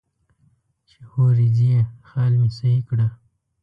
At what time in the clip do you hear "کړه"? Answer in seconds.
2.89-3.07